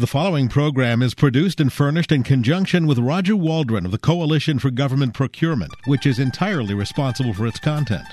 [0.00, 4.58] The following program is produced and furnished in conjunction with Roger Waldron of the Coalition
[4.58, 8.06] for Government Procurement, which is entirely responsible for its content.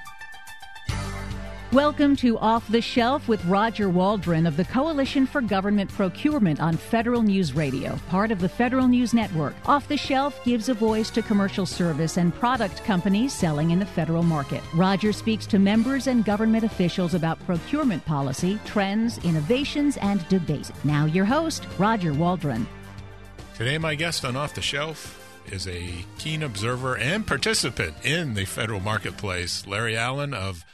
[1.77, 6.75] Welcome to Off the Shelf with Roger Waldron of the Coalition for Government Procurement on
[6.75, 9.53] Federal News Radio, part of the Federal News Network.
[9.67, 13.85] Off the Shelf gives a voice to commercial service and product companies selling in the
[13.85, 14.63] federal market.
[14.73, 20.71] Roger speaks to members and government officials about procurement policy, trends, innovations, and debates.
[20.83, 22.65] Now, your host, Roger Waldron.
[23.53, 28.45] Today, my guest on Off the Shelf is a keen observer and participant in the
[28.45, 30.65] federal marketplace, Larry Allen of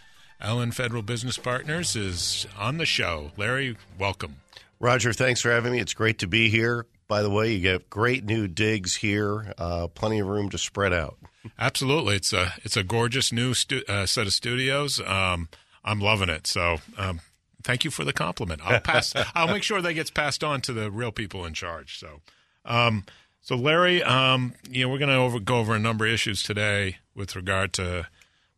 [0.44, 3.32] Allen Federal Business Partners is on the show.
[3.38, 4.36] Larry, welcome.
[4.78, 5.80] Roger, thanks for having me.
[5.80, 6.86] It's great to be here.
[7.08, 10.92] By the way, you get great new digs here, uh, plenty of room to spread
[10.92, 11.18] out.
[11.58, 15.00] Absolutely, it's a it's a gorgeous new stu- uh, set of studios.
[15.00, 15.48] Um,
[15.86, 16.46] I'm loving it.
[16.46, 17.22] So, um,
[17.64, 18.62] thank you for the compliment.
[18.66, 19.14] I'll pass.
[19.34, 22.00] I'll make sure that gets passed on to the real people in charge.
[22.00, 22.20] So,
[22.66, 23.06] um,
[23.40, 26.98] so Larry, um, you know, we're going to go over a number of issues today
[27.16, 28.08] with regard to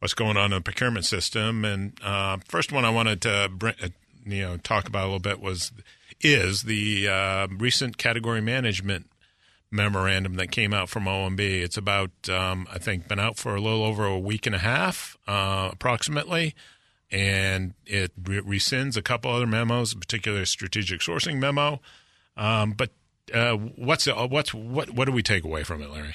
[0.05, 1.65] what's going on in the procurement system.
[1.65, 3.87] And uh, first one I wanted to bring, uh,
[4.23, 5.71] you know talk about a little bit was
[6.21, 9.09] is the uh, recent category management
[9.71, 11.39] memorandum that came out from OMB.
[11.39, 14.59] It's about um, I think been out for a little over a week and a
[14.59, 16.53] half uh, approximately.
[17.09, 21.81] And it re- rescinds a couple other memos, in particular strategic sourcing memo.
[22.37, 22.91] Um, but
[23.33, 26.13] uh, what's what's what what do we take away from it, Larry?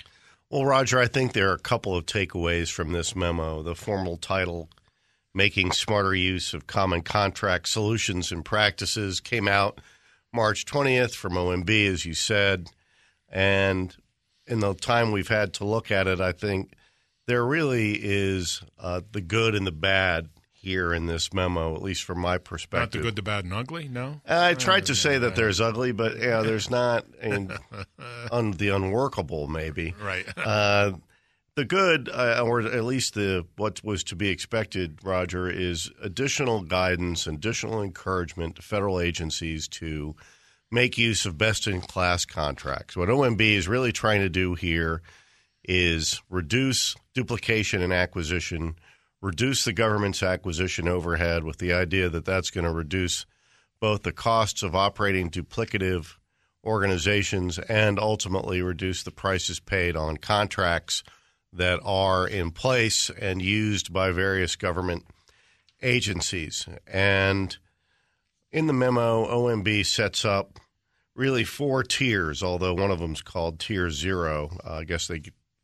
[0.51, 3.62] Well, Roger, I think there are a couple of takeaways from this memo.
[3.62, 4.69] The formal title,
[5.33, 9.81] Making Smarter Use of Common Contract Solutions and Practices, came out
[10.33, 12.67] March 20th from OMB, as you said.
[13.29, 13.95] And
[14.48, 16.73] in the time we've had to look at it, I think
[17.29, 22.05] there really is uh, the good and the bad here in this memo, at least
[22.05, 23.00] from my perspective.
[23.00, 23.89] Not the good, the bad, and ugly.
[23.89, 27.56] No, I tried to say that there's ugly, but yeah, there's not and
[28.30, 29.94] un, the unworkable maybe.
[30.00, 30.27] Right.
[30.36, 30.92] uh,
[31.55, 36.61] the good, uh, or at least the what was to be expected, Roger, is additional
[36.62, 40.14] guidance, additional encouragement to federal agencies to
[40.70, 42.96] make use of best-in-class contracts.
[42.96, 45.02] What OMB is really trying to do here
[45.64, 48.77] is reduce duplication and acquisition
[49.20, 53.27] reduce the government's acquisition overhead with the idea that that's going to reduce
[53.81, 56.14] both the costs of operating duplicative
[56.64, 61.03] organizations and ultimately reduce the prices paid on contracts
[61.53, 65.05] that are in place and used by various government
[65.83, 66.69] agencies.
[66.86, 67.57] And
[68.53, 70.59] in the memo, OMB sets up
[71.14, 74.51] really four tiers, although one of them is called Tier Zero.
[74.64, 75.23] Uh, I guess they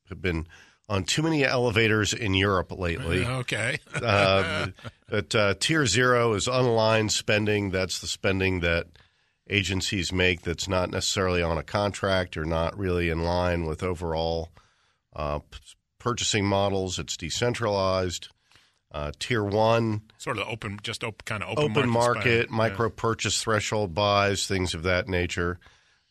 [0.08, 0.46] have been
[0.88, 3.24] on too many elevators in Europe lately.
[3.36, 3.78] Okay.
[3.94, 4.68] uh,
[5.08, 7.70] but uh, tier zero is unaligned spending.
[7.70, 8.86] That's the spending that
[9.48, 14.50] agencies make that's not necessarily on a contract or not really in line with overall
[15.14, 15.40] uh,
[15.98, 16.98] purchasing models.
[16.98, 18.28] It's decentralized.
[18.92, 22.86] Uh, tier one, sort of open, just open, kind of open, open market, market micro
[22.86, 22.92] yeah.
[22.96, 25.58] purchase threshold buys, things of that nature.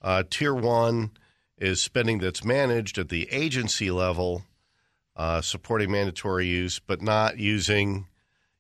[0.02, 1.10] Uh, tier one
[1.58, 4.44] is spending that's managed at the agency level
[5.16, 8.08] uh, supporting mandatory use, but not using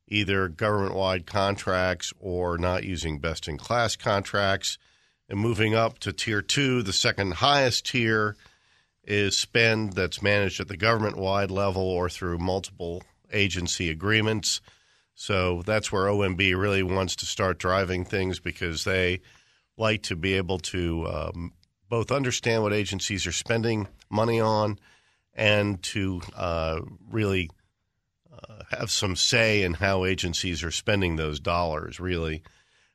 [0.07, 4.77] either government wide contracts or not using best in class contracts.
[5.27, 8.35] And moving up to tier two, the second highest tier
[9.03, 14.61] is spend that's managed at the government wide level or through multiple agency agreements.
[15.15, 19.21] So that's where OMB really wants to start driving things because they
[19.77, 21.53] like to be able to um,
[21.89, 24.79] both understand what agencies are spending money on
[25.35, 26.79] and to uh,
[27.09, 27.49] really
[28.31, 32.41] uh, have some say in how agencies are spending those dollars, really.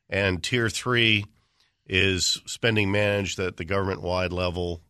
[0.09, 1.27] And tier three
[1.87, 4.81] is spending managed at the government wide level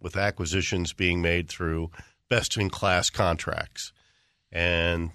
[0.00, 1.90] with acquisitions being made through
[2.28, 3.92] best in class contracts.
[4.52, 5.10] And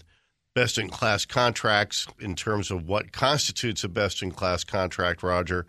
[0.53, 5.65] best in class contracts, in terms of what constitutes a best in class contract, Roger,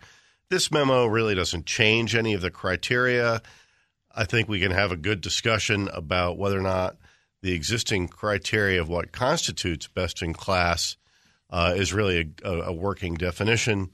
[0.49, 3.41] this memo really doesn't change any of the criteria.
[4.15, 6.95] I think we can have a good discussion about whether or not
[7.41, 10.95] the existing criteria of what constitutes best in class
[11.49, 13.91] uh, is really a, a working definition.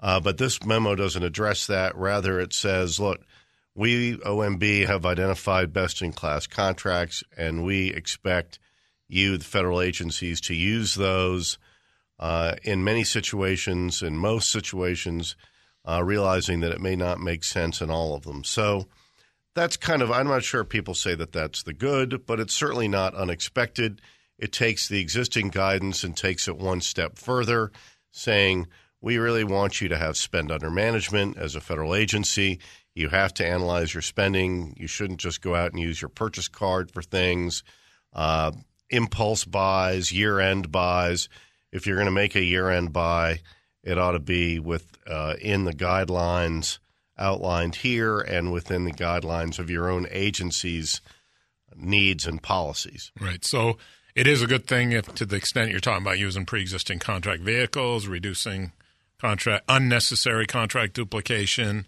[0.00, 1.96] Uh, but this memo doesn't address that.
[1.96, 3.20] Rather, it says, look,
[3.74, 8.58] we, OMB, have identified best in class contracts, and we expect
[9.08, 11.58] you, the federal agencies, to use those
[12.18, 15.36] uh, in many situations, in most situations,
[15.88, 18.44] uh, realizing that it may not make sense in all of them.
[18.44, 18.88] So,
[19.54, 22.88] that's kind of, I'm not sure people say that that's the good, but it's certainly
[22.88, 24.00] not unexpected.
[24.38, 27.72] It takes the existing guidance and takes it one step further,
[28.12, 28.68] saying
[29.00, 32.60] we really want you to have spend under management as a federal agency.
[32.94, 34.74] You have to analyze your spending.
[34.78, 37.62] You shouldn't just go out and use your purchase card for things.
[38.12, 38.52] Uh,
[38.88, 41.28] impulse buys, year end buys.
[41.72, 43.40] If you're going to make a year end buy,
[43.82, 46.78] it ought to be with uh, in the guidelines
[47.20, 51.00] outlined here and within the guidelines of your own agency's
[51.76, 53.12] needs and policies.
[53.20, 53.44] Right.
[53.44, 53.78] So
[54.14, 57.42] it is a good thing if, to the extent you're talking about using pre-existing contract
[57.42, 58.72] vehicles, reducing
[59.20, 61.86] contract unnecessary contract duplication.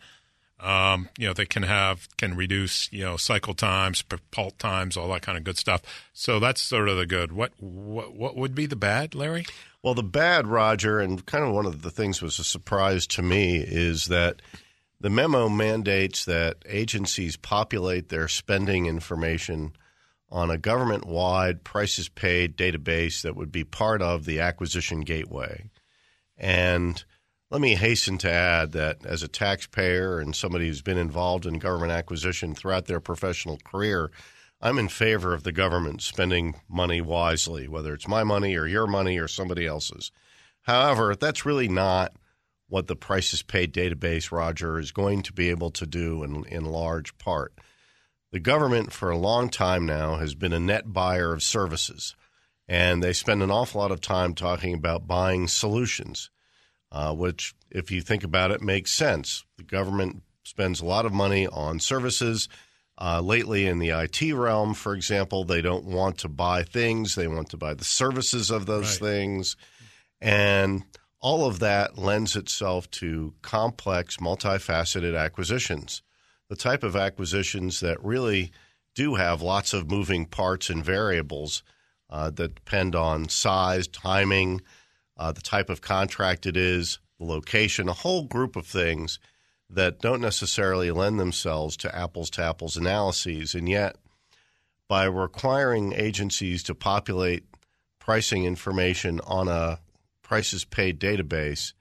[0.61, 5.09] Um, you know, they can have can reduce you know cycle times, halt times, all
[5.09, 5.83] that kind of good stuff.
[6.13, 7.33] So that's sort of the good.
[7.33, 9.45] What what what would be the bad, Larry?
[9.83, 13.23] Well, the bad, Roger, and kind of one of the things was a surprise to
[13.23, 14.41] me is that
[15.03, 19.73] the memo mandates that agencies populate their spending information
[20.31, 25.69] on a government wide prices paid database that would be part of the acquisition gateway.
[26.39, 27.05] And
[27.51, 31.59] let me hasten to add that as a taxpayer and somebody who's been involved in
[31.59, 34.13] government acquisition throughout their professional career,
[34.61, 38.87] I'm in favor of the government spending money wisely, whether it's my money or your
[38.87, 40.13] money or somebody else's.
[40.63, 42.13] However, that's really not
[42.73, 46.65] what the prices paid database, Roger, is going to be able to do in, in
[46.65, 47.53] large part.
[48.33, 52.17] The government, for a long time now, has been a net buyer of services,
[52.67, 56.31] and they spend an awful lot of time talking about buying solutions
[56.93, 59.45] uh, which, if you think about it, makes sense.
[59.57, 62.49] The government spends a lot of money on services.
[63.01, 67.27] Uh, lately, in the IT realm, for example, they don't want to buy things, they
[67.27, 69.09] want to buy the services of those right.
[69.09, 69.57] things.
[70.21, 70.85] And
[71.23, 76.03] all of that lends itself to complex, multifaceted acquisitions.
[76.49, 78.51] The type of acquisitions that really
[78.95, 81.63] do have lots of moving parts and variables
[82.11, 84.61] uh, that depend on size, timing,
[85.17, 89.19] uh, the type of contract it is, the location, a whole group of things
[89.71, 93.55] that don't necessarily lend themselves to apples to apples analyses.
[93.55, 93.97] And yet,
[94.89, 97.45] by requiring agencies to populate
[97.99, 99.79] pricing information on a
[100.33, 101.75] prices paid database,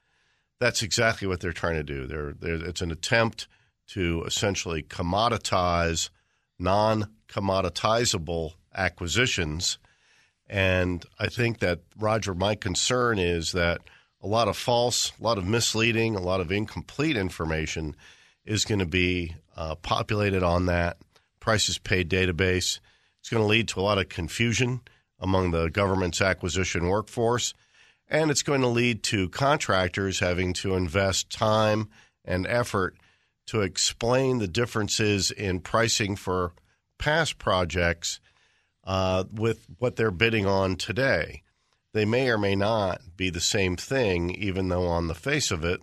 [0.59, 2.05] that's exactly what they're trying to do.
[2.05, 3.47] They're, they're, it's an attempt
[3.87, 6.09] to essentially commoditize
[6.59, 9.77] non commoditizable acquisitions
[10.51, 13.79] and I think that, Roger, my concern is that
[14.21, 17.95] a lot of false, a lot of misleading, a lot of incomplete information
[18.45, 20.97] is going to be uh, populated on that
[21.39, 22.81] prices paid database.
[23.21, 24.81] It's going to lead to a lot of confusion
[25.21, 27.53] among the government's acquisition workforce.
[28.11, 31.87] And it's going to lead to contractors having to invest time
[32.25, 32.97] and effort
[33.47, 36.51] to explain the differences in pricing for
[36.99, 38.19] past projects
[38.83, 41.43] uh, with what they're bidding on today.
[41.93, 45.63] They may or may not be the same thing, even though on the face of
[45.63, 45.81] it,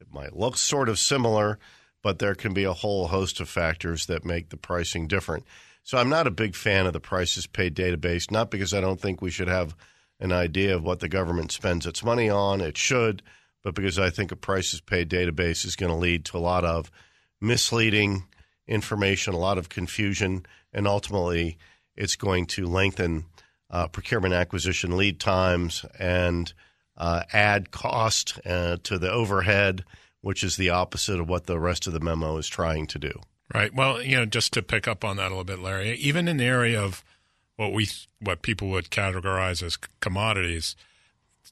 [0.00, 1.58] it might look sort of similar,
[2.02, 5.44] but there can be a whole host of factors that make the pricing different.
[5.82, 9.00] So I'm not a big fan of the prices paid database, not because I don't
[9.00, 9.74] think we should have
[10.20, 12.60] an idea of what the government spends its money on.
[12.60, 13.22] It should,
[13.62, 16.64] but because I think a prices paid database is going to lead to a lot
[16.64, 16.90] of
[17.40, 18.24] misleading
[18.66, 21.58] information, a lot of confusion, and ultimately
[21.96, 23.24] it's going to lengthen
[23.70, 26.52] uh, procurement acquisition lead times and
[26.96, 29.84] uh, add cost uh, to the overhead,
[30.20, 33.12] which is the opposite of what the rest of the memo is trying to do.
[33.54, 33.74] Right.
[33.74, 36.36] Well, you know, just to pick up on that a little bit, Larry, even in
[36.36, 37.02] the area of
[37.58, 37.88] what we
[38.20, 40.76] what people would categorize as commodities,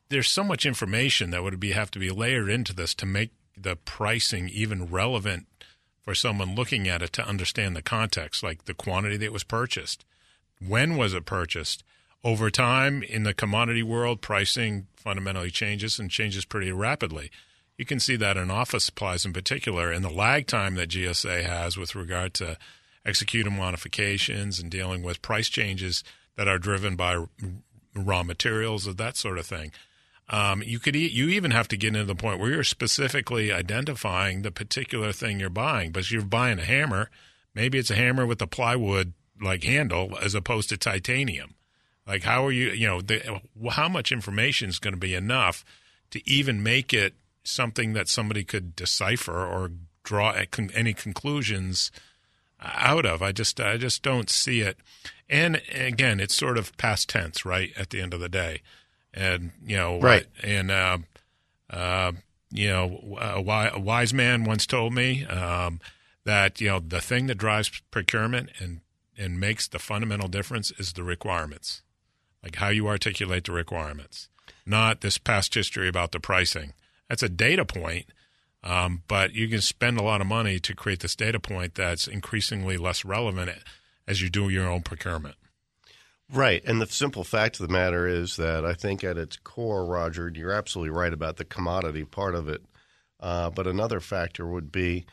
[0.08, 3.30] there's so much information that would be have to be layered into this to make
[3.56, 5.46] the pricing even relevant
[6.04, 10.04] for someone looking at it to understand the context, like the quantity that was purchased,
[10.64, 11.82] when was it purchased?
[12.22, 17.32] Over time, in the commodity world, pricing fundamentally changes and changes pretty rapidly.
[17.76, 21.44] You can see that in office supplies in particular, and the lag time that GSA
[21.44, 22.56] has with regard to
[23.06, 26.04] executing modifications and dealing with price changes
[26.36, 27.24] that are driven by
[27.94, 29.72] raw materials or that sort of thing.
[30.28, 33.52] Um, you could e- you even have to get into the point where you're specifically
[33.52, 35.92] identifying the particular thing you're buying.
[35.92, 37.10] But you're buying a hammer,
[37.54, 41.54] maybe it's a hammer with a plywood like handle as opposed to titanium.
[42.06, 42.70] Like how are you?
[42.70, 45.64] You know, the, how much information is going to be enough
[46.10, 49.70] to even make it something that somebody could decipher or
[50.02, 50.34] draw
[50.74, 51.90] any conclusions
[52.62, 53.22] out of?
[53.22, 54.78] I just I just don't see it.
[55.28, 57.72] And again, it's sort of past tense, right?
[57.76, 58.62] At the end of the day,
[59.12, 60.26] and you know, right?
[60.42, 60.98] And uh,
[61.70, 62.12] uh,
[62.50, 63.42] you know, a,
[63.74, 65.80] a wise man once told me um,
[66.24, 68.80] that you know the thing that drives procurement and
[69.18, 71.82] and makes the fundamental difference is the requirements,
[72.42, 74.28] like how you articulate the requirements,
[74.64, 76.72] not this past history about the pricing
[77.08, 78.06] that's a data point.
[78.66, 82.08] Um, but you can spend a lot of money to create this data point that's
[82.08, 83.52] increasingly less relevant
[84.08, 85.36] as you do your own procurement.
[86.32, 86.64] Right.
[86.64, 90.32] And the simple fact of the matter is that I think at its core, Roger,
[90.34, 92.62] you're absolutely right about the commodity part of it.
[93.20, 95.06] Uh, but another factor would be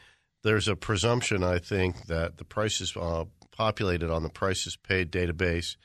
[0.44, 5.76] there's a presumption, I think, that the prices uh, populated on the prices paid database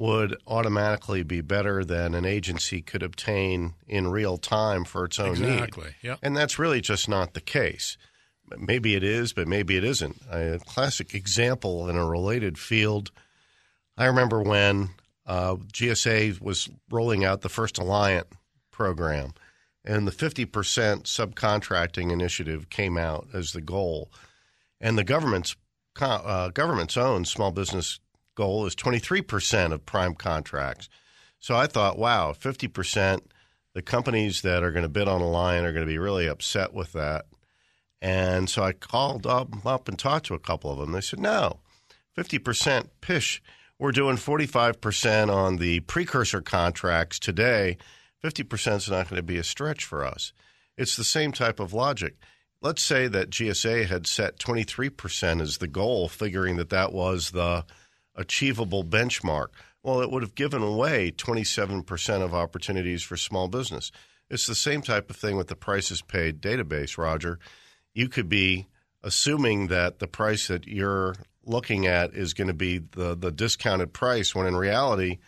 [0.00, 5.30] would automatically be better than an agency could obtain in real time for its own
[5.30, 5.50] exactly.
[5.50, 5.58] need.
[5.58, 5.90] Exactly.
[6.02, 6.18] Yep.
[6.22, 7.96] And that's really just not the case.
[8.58, 10.20] Maybe it is, but maybe it isn't.
[10.30, 13.10] A classic example in a related field–
[14.00, 14.90] I remember when
[15.26, 18.24] uh, GSA was rolling out the first Alliant
[18.70, 19.34] program,
[19.84, 20.46] and the 50%
[21.02, 24.10] subcontracting initiative came out as the goal.
[24.80, 25.54] And the government's
[26.00, 28.00] uh, government's own small business
[28.34, 30.88] goal is 23% of prime contracts.
[31.38, 33.20] So I thought, wow, 50%,
[33.74, 36.72] the companies that are going to bid on Alliant are going to be really upset
[36.74, 37.26] with that.
[38.02, 40.92] And so I called up, up and talked to a couple of them.
[40.92, 41.60] They said, no,
[42.16, 43.42] 50% pish
[43.80, 47.78] we're doing 45% on the precursor contracts today.
[48.22, 50.34] 50% is not going to be a stretch for us.
[50.76, 52.16] It's the same type of logic.
[52.60, 57.64] Let's say that GSA had set 23% as the goal, figuring that that was the
[58.14, 59.48] achievable benchmark.
[59.82, 63.90] Well, it would have given away 27% of opportunities for small business.
[64.28, 67.38] It's the same type of thing with the prices paid database, Roger.
[67.94, 68.68] You could be
[69.02, 73.92] assuming that the price that you're looking at is going to be the the discounted
[73.92, 75.18] price when in reality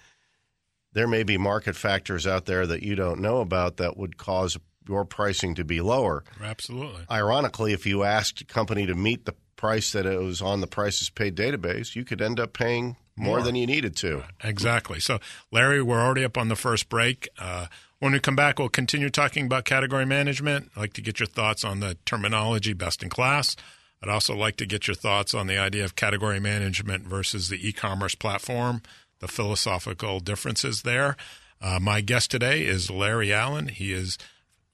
[0.93, 4.59] there may be market factors out there that you don't know about that would cause
[4.87, 6.23] your pricing to be lower.
[6.43, 7.03] Absolutely.
[7.11, 10.67] Ironically, if you asked a company to meet the price that it was on the
[10.67, 13.43] prices paid database, you could end up paying more, more.
[13.43, 14.25] than you needed to.
[14.43, 14.99] Exactly.
[14.99, 15.21] So,
[15.53, 17.29] Larry, we're already up on the first break.
[17.39, 17.67] Uh,
[18.01, 20.73] when we come back, we'll continue talking about category management.
[20.75, 23.55] I'd like to get your thoughts on the terminology best in class.
[24.03, 27.65] I'd also like to get your thoughts on the idea of category management versus the
[27.65, 28.83] e commerce platform,
[29.21, 31.17] the philosophical differences there.
[31.61, 33.69] Uh, my guest today is Larry Allen.
[33.69, 34.19] He is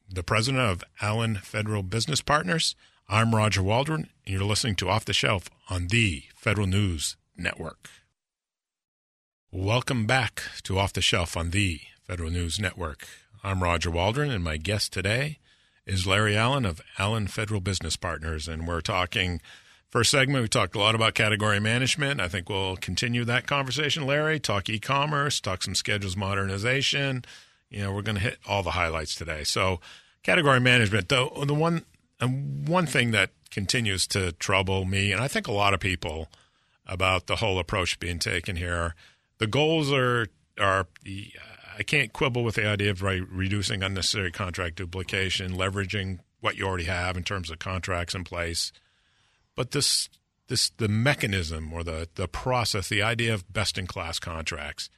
[0.08, 2.74] the president of Allen Federal Business Partners.
[3.10, 7.88] I'm Roger Waldron, and you're listening to Off the Shelf on the Federal News Network.
[9.50, 13.08] Welcome back to Off the Shelf on the Federal News Network.
[13.42, 15.38] I'm Roger Waldron, and my guest today
[15.86, 18.46] is Larry Allen of Allen Federal Business Partners.
[18.46, 19.40] And we're talking,
[19.88, 22.20] first segment, we talked a lot about category management.
[22.20, 27.24] I think we'll continue that conversation, Larry, talk e commerce, talk some schedules modernization.
[27.70, 29.44] You know, we're going to hit all the highlights today.
[29.44, 29.80] So,
[30.22, 31.86] category management, the, the one,
[32.20, 36.28] and one thing that continues to trouble me, and I think a lot of people
[36.86, 38.94] about the whole approach being taken here,
[39.38, 40.86] the goals are are
[41.78, 46.66] I can't quibble with the idea of right, reducing unnecessary contract duplication, leveraging what you
[46.66, 48.72] already have in terms of contracts in place.
[49.54, 50.08] But this
[50.48, 54.90] this the mechanism or the the process, the idea of best in class contracts,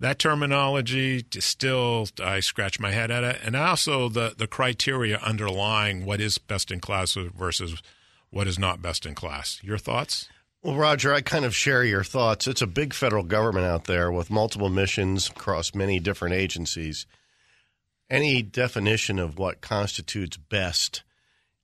[0.00, 6.04] that terminology still I scratch my head at it, and also the the criteria underlying
[6.04, 7.82] what is best in class versus
[8.30, 9.60] what is not best in class.
[9.62, 10.28] Your thoughts?
[10.62, 12.48] Well, Roger, I kind of share your thoughts.
[12.48, 17.06] It's a big federal government out there with multiple missions across many different agencies.
[18.10, 21.02] Any definition of what constitutes best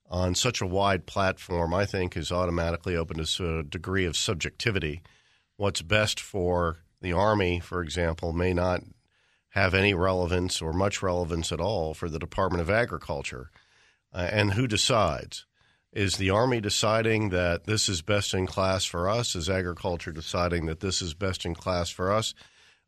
[0.09, 5.01] on such a wide platform, I think, is automatically open to a degree of subjectivity.
[5.57, 8.81] What's best for the Army, for example, may not
[9.49, 13.51] have any relevance or much relevance at all for the Department of Agriculture.
[14.11, 15.45] Uh, and who decides?
[15.91, 19.35] Is the Army deciding that this is best in class for us?
[19.35, 22.33] Is agriculture deciding that this is best in class for us?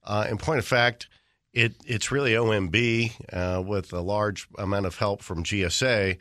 [0.04, 1.08] Uh, in point of fact,
[1.54, 6.18] it, it's really OMB uh, with a large amount of help from GSA.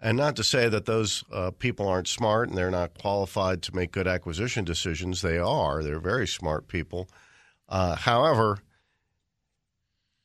[0.00, 3.74] And not to say that those uh, people aren't smart and they're not qualified to
[3.74, 5.22] make good acquisition decisions.
[5.22, 5.82] They are.
[5.82, 7.08] They're very smart people.
[7.68, 8.58] Uh, however,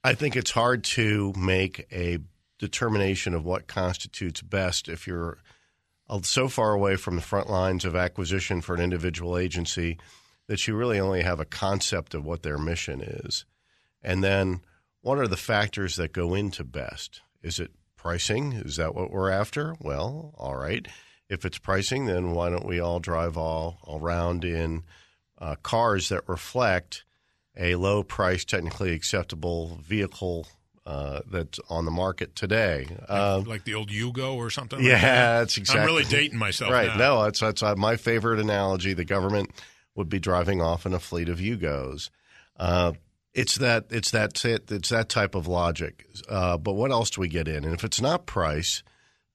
[0.04, 2.20] I think it's hard to make a
[2.60, 5.40] determination of what constitutes best if you're
[6.22, 9.98] so far away from the front lines of acquisition for an individual agency
[10.48, 13.46] that you really only have a concept of what their mission is.
[14.02, 14.62] And then
[15.02, 17.22] what are the factors that go into best?
[17.42, 18.54] Is it pricing?
[18.54, 19.76] Is that what we're after?
[19.80, 20.88] Well, all right.
[21.30, 24.84] If it's pricing, then why don't we all drive all, all around in
[25.40, 27.06] uh, cars that reflect
[27.58, 30.48] a low price, technically acceptable vehicle
[30.86, 32.88] uh, that's on the market today.
[33.08, 34.84] Um, like, the old Yugo or something.
[34.84, 35.40] Yeah, like that?
[35.40, 35.82] that's exactly.
[35.82, 36.72] I'm really dating myself.
[36.72, 36.88] Right?
[36.88, 36.98] Now.
[36.98, 38.94] No, that's that's uh, my favorite analogy.
[38.94, 39.52] The government
[39.96, 42.10] would be driving off in a fleet of Yugos.
[42.58, 42.94] Uh,
[43.34, 46.06] it's that it's that it's that type of logic.
[46.28, 47.64] Uh, but what else do we get in?
[47.64, 48.84] And if it's not price,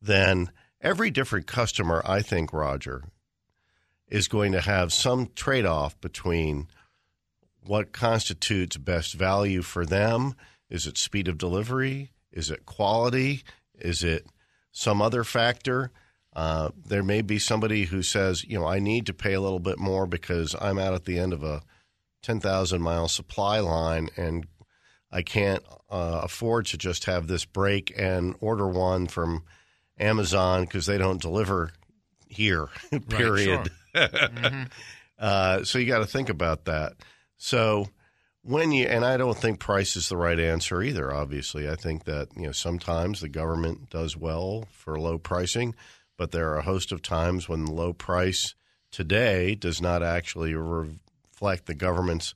[0.01, 3.05] then every different customer, I think, Roger,
[4.09, 6.69] is going to have some trade off between
[7.69, 10.35] what constitutes best value for them.
[10.71, 12.13] Is it speed of delivery?
[12.33, 13.43] Is it quality?
[13.75, 14.27] Is it
[14.73, 15.93] some other factor?
[16.35, 19.59] Uh, there may be somebody who says, you know, I need to pay a little
[19.59, 21.61] bit more because I'm out at the end of a
[22.23, 24.47] 10,000 mile supply line and
[25.13, 29.45] I can't uh, afford to just have this break and order one from
[29.99, 31.73] Amazon because they don't deliver
[32.29, 32.69] here,
[33.09, 33.71] period.
[33.95, 34.19] Right, sure.
[34.29, 34.63] mm-hmm.
[35.19, 36.95] uh, so you got to think about that.
[37.38, 37.88] So
[38.42, 41.12] when you and I don't think price is the right answer either.
[41.12, 45.75] Obviously, I think that you know sometimes the government does well for low pricing,
[46.16, 48.54] but there are a host of times when low price
[48.90, 52.35] today does not actually reflect the government's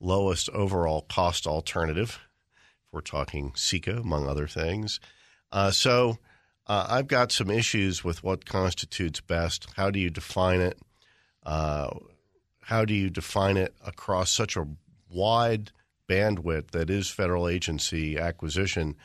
[0.00, 2.18] lowest overall cost alternative.
[2.86, 5.00] If we're talking SECA, among other things,
[5.50, 6.18] uh, so
[6.66, 9.68] uh, I've got some issues with what constitutes best.
[9.76, 10.78] How do you define it?
[11.44, 11.90] Uh,
[12.62, 14.66] how do you define it across such a
[15.10, 15.70] wide
[16.08, 18.96] bandwidth that is federal agency acquisition?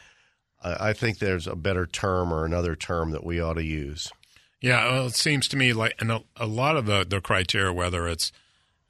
[0.63, 4.11] I think there's a better term or another term that we ought to use.
[4.59, 7.71] Yeah, well, it seems to me like and a, a lot of the, the criteria,
[7.71, 8.31] whether it's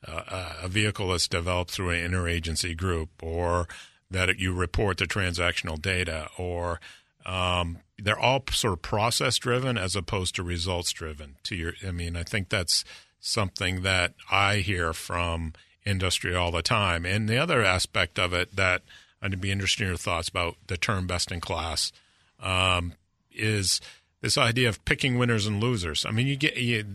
[0.08, 3.68] uh, a vehicle that's developed through an interagency group or
[4.10, 6.80] that you report the transactional data or
[7.26, 11.92] um, they're all sort of process driven as opposed to results driven to your i
[11.92, 12.86] mean i think that's
[13.28, 15.54] something that i hear from
[15.86, 18.82] industry all the time and the other aspect of it that
[19.22, 21.92] i'd be interested in your thoughts about the term best in class
[22.40, 22.94] um,
[23.32, 23.82] is
[24.22, 26.86] this idea of picking winners and losers i mean you get you,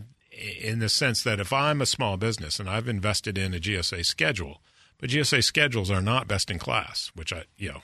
[0.61, 4.05] in the sense that if i'm a small business and i've invested in a gsa
[4.05, 4.61] schedule
[4.99, 7.81] but gsa schedules are not best in class which i you know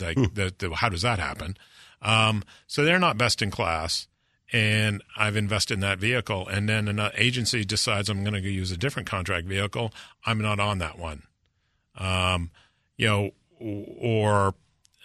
[0.00, 0.24] like, hmm.
[0.34, 1.56] the, the, how does that happen
[2.04, 4.06] um, so they're not best in class.
[4.52, 6.46] And I've invested in that vehicle.
[6.46, 9.92] And then an agency decides I'm going to use a different contract vehicle.
[10.24, 11.22] I'm not on that one.
[11.96, 12.50] Um,
[12.96, 13.30] you know,
[13.60, 14.54] or,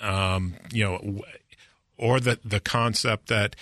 [0.01, 1.21] um, you know,
[1.97, 3.55] or the, the concept that,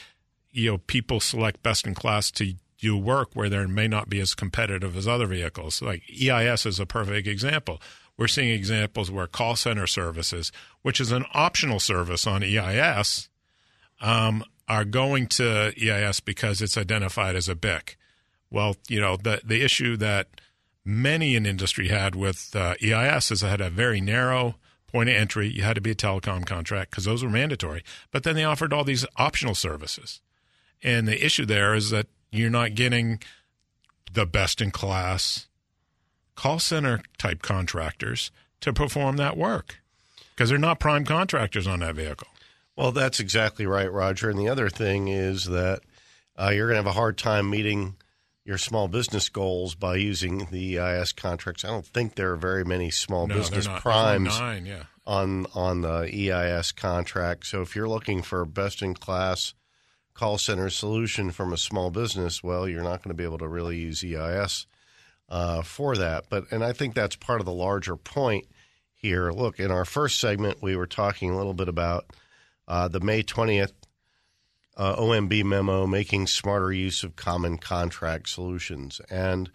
[0.52, 4.20] you know, people select best in class to do work where there may not be
[4.20, 5.82] as competitive as other vehicles.
[5.82, 7.82] Like EIS is a perfect example.
[8.18, 13.30] We're seeing examples where call center services, which is an optional service on EIS,
[14.02, 17.98] um, are going to EIS because it's identified as a BIC.
[18.50, 20.28] Well, you know, the, the issue that
[20.84, 24.56] many in industry had with uh, EIS is it had a very narrow
[24.88, 25.48] point of entry.
[25.48, 27.84] You had to be a telecom contract because those were mandatory.
[28.12, 30.22] But then they offered all these optional services.
[30.82, 33.20] And the issue there is that you're not getting
[34.12, 35.48] the best in class
[36.36, 39.80] call center type contractors to perform that work
[40.30, 42.28] because they're not prime contractors on that vehicle.
[42.78, 44.30] Well, that's exactly right, Roger.
[44.30, 45.82] And the other thing is that
[46.40, 47.96] uh, you're going to have a hard time meeting
[48.46, 51.66] your small business goals by using the EIS contracts.
[51.66, 54.84] I don't think there are very many small no, business primes nine, yeah.
[55.06, 57.48] on on the EIS contract.
[57.48, 59.54] So if you're looking for a best in class
[60.14, 63.48] call center solution from a small business, well, you're not going to be able to
[63.50, 64.66] really use EIS
[65.28, 66.26] uh, for that.
[66.30, 68.46] But and I think that's part of the larger point
[68.94, 69.32] here.
[69.32, 72.06] Look, in our first segment, we were talking a little bit about
[72.68, 73.74] uh, the May twentieth
[74.76, 79.50] uh, OMB memo, making smarter use of common contract solutions, and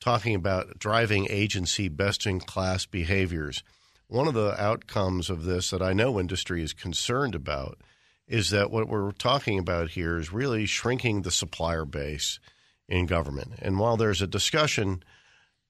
[0.00, 3.62] talking about driving agency best in class behaviors.
[4.08, 7.78] One of the outcomes of this that I know industry is concerned about
[8.26, 12.38] is that what we're talking about here is really shrinking the supplier base
[12.88, 13.54] in government.
[13.60, 15.02] And while there's a discussion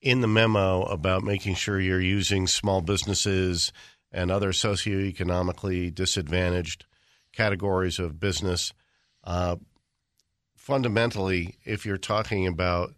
[0.00, 3.72] in the memo about making sure you're using small businesses
[4.12, 6.84] and other socioeconomically disadvantaged
[7.32, 8.72] categories of business,
[9.24, 9.56] uh,
[10.56, 12.94] fundamentally, if you're talking about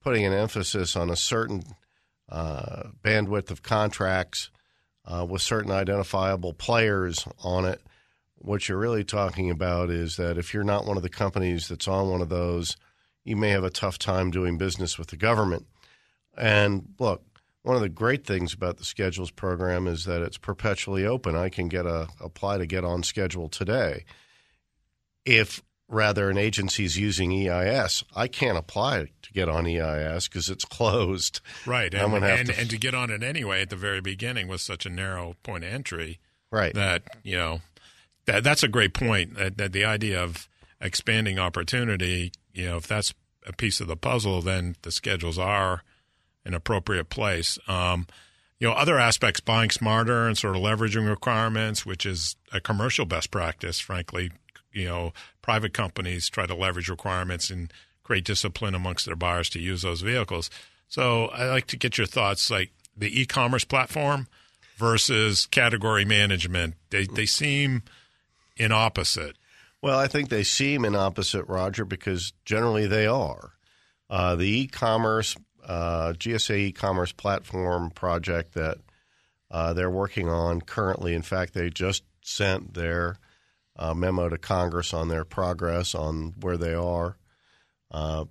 [0.00, 1.62] putting an emphasis on a certain
[2.28, 4.50] uh, bandwidth of contracts
[5.04, 7.80] uh, with certain identifiable players on it,
[8.36, 11.88] what you're really talking about is that if you're not one of the companies that's
[11.88, 12.76] on one of those–
[13.24, 15.66] you may have a tough time doing business with the government.
[16.36, 17.22] And look,
[17.62, 21.36] one of the great things about the schedules program is that it's perpetually open.
[21.36, 24.04] I can get a apply to get on schedule today.
[25.24, 30.48] If rather an agency is using EIS, I can't apply to get on EIS because
[30.48, 31.40] it's closed.
[31.66, 34.60] Right, and, and, to, and to get on it anyway at the very beginning with
[34.60, 36.18] such a narrow point of entry.
[36.50, 36.74] Right.
[36.74, 37.60] That you know,
[38.26, 39.36] that that's a great point.
[39.36, 40.48] That, that the idea of
[40.80, 43.14] expanding opportunity you know, if that's
[43.46, 45.82] a piece of the puzzle, then the schedules are
[46.44, 47.58] an appropriate place.
[47.68, 48.06] Um,
[48.58, 53.04] you know, other aspects, buying smarter and sort of leveraging requirements, which is a commercial
[53.04, 54.30] best practice, frankly.
[54.72, 57.72] You know, private companies try to leverage requirements and
[58.04, 60.48] create discipline amongst their buyers to use those vehicles.
[60.88, 64.28] So I like to get your thoughts, like the e-commerce platform
[64.76, 66.74] versus category management.
[66.90, 67.82] They they seem
[68.56, 69.36] in opposite.
[69.80, 73.54] Well, I think they seem in opposite, Roger, because generally they are.
[74.08, 78.78] Uh, the e-commerce uh, GSA e-commerce platform project that
[79.50, 81.14] uh, they're working on currently.
[81.14, 83.16] In fact, they just sent their
[83.76, 87.16] uh, memo to Congress on their progress on where they are.
[87.90, 88.24] Uh,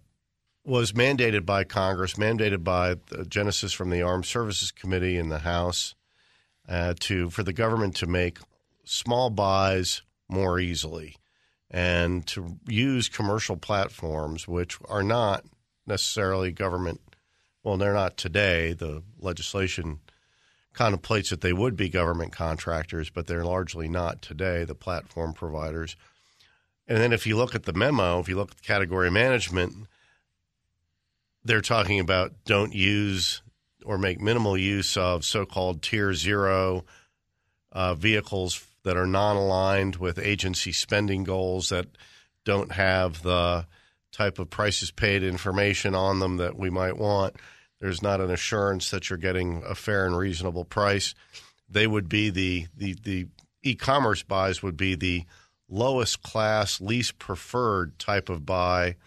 [0.63, 2.96] was mandated by Congress, mandated by
[3.28, 5.96] Genesis from the Armed Services Committee in the House,
[6.70, 8.38] uh, to for the government to make
[8.84, 11.15] small buys more easily
[11.70, 15.46] and to use commercial platforms, which are not
[15.88, 17.02] necessarily government.
[17.63, 18.74] Well, they're not today.
[18.74, 20.00] The legislation
[20.74, 25.95] contemplates that they would be government contractors, but they're largely not today, the platform providers.
[26.88, 29.88] And then if you look at the memo, if you look at category management,
[31.43, 33.41] they're talking about don't use
[33.86, 36.86] or make minimal use of so called tier zero
[37.71, 41.88] uh, vehicles that are non aligned with agency spending goals that
[42.45, 43.65] don't have the
[44.12, 47.36] type of prices paid information on them that we might want.
[47.80, 51.15] There's not an assurance that you're getting a fair and reasonable price.
[51.69, 53.28] They would be the, the, the
[53.63, 55.26] e commerce buys would be the
[55.69, 58.97] lowest class, least preferred type of buy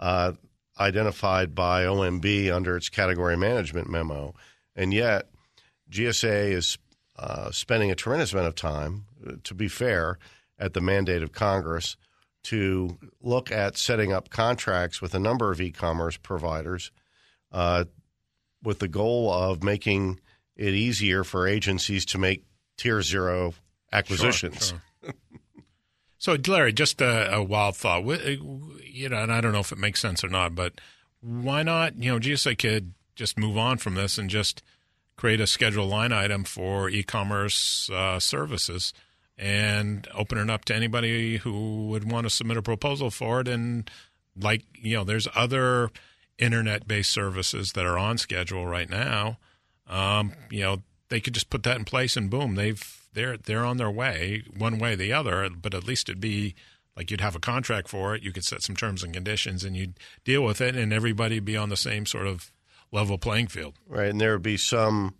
[0.00, 0.32] uh,
[0.80, 4.34] identified by OMB under its category management memo.
[4.76, 5.28] And yet,
[5.90, 6.78] GSA is
[7.18, 10.18] uh, spending a tremendous amount of time, uh, to be fair,
[10.58, 11.96] at the mandate of Congress
[12.44, 16.90] to look at setting up contracts with a number of e commerce providers
[17.52, 17.84] uh,
[18.62, 20.20] with the goal of making
[20.56, 22.44] it easier for agencies to make
[22.76, 23.54] tier zero
[23.92, 24.68] acquisitions.
[24.68, 25.14] Sure, sure.
[26.20, 28.04] So, Larry, just a, a, wild thought.
[28.04, 30.80] You know, and I don't know if it makes sense or not, but
[31.20, 31.96] why not?
[31.96, 34.60] You know, GSA could just move on from this and just
[35.16, 38.92] create a schedule line item for e-commerce uh, services
[39.38, 43.48] and open it up to anybody who would want to submit a proposal for it.
[43.48, 43.88] And
[44.36, 45.90] like you know, there's other
[46.38, 49.38] internet-based services that are on schedule right now.
[49.86, 53.64] Um, you know, they could just put that in place, and boom, they've they're they're
[53.64, 55.48] on their way, one way or the other.
[55.50, 56.54] But at least it'd be
[56.96, 58.22] like you'd have a contract for it.
[58.22, 61.56] You could set some terms and conditions, and you'd deal with it, and everybody be
[61.56, 62.52] on the same sort of
[62.92, 63.74] level playing field.
[63.86, 65.14] Right, and there would be some